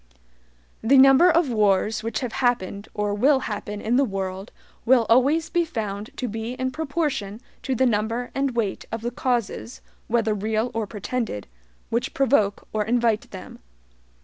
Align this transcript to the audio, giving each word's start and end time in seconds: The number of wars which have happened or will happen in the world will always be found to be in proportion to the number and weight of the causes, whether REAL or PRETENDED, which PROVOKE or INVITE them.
The 0.81 0.97
number 0.97 1.29
of 1.29 1.51
wars 1.51 2.01
which 2.01 2.21
have 2.21 2.33
happened 2.41 2.87
or 2.95 3.13
will 3.13 3.41
happen 3.41 3.79
in 3.79 3.97
the 3.97 4.03
world 4.03 4.51
will 4.83 5.05
always 5.09 5.51
be 5.51 5.63
found 5.63 6.09
to 6.17 6.27
be 6.27 6.53
in 6.53 6.71
proportion 6.71 7.39
to 7.61 7.75
the 7.75 7.85
number 7.85 8.31
and 8.33 8.55
weight 8.55 8.83
of 8.91 9.01
the 9.01 9.11
causes, 9.11 9.79
whether 10.07 10.33
REAL 10.33 10.71
or 10.73 10.87
PRETENDED, 10.87 11.45
which 11.91 12.15
PROVOKE 12.15 12.67
or 12.73 12.83
INVITE 12.83 13.29
them. 13.29 13.59